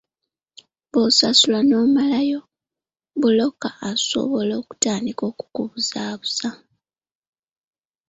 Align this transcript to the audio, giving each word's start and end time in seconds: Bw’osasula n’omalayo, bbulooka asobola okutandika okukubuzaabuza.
Bw’osasula 0.89 1.59
n’omalayo, 1.63 2.39
bbulooka 2.49 3.69
asobola 3.89 4.53
okutandika 4.61 5.23
okukubuzaabuza. 5.31 6.49